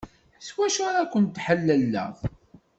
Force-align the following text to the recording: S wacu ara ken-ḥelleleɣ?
S 0.45 0.49
wacu 0.57 0.81
ara 0.89 1.11
ken-ḥelleleɣ? 1.11 2.13